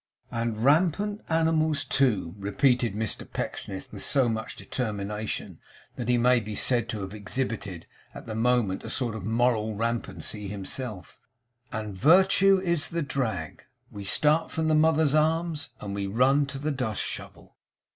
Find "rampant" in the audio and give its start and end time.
0.63-1.21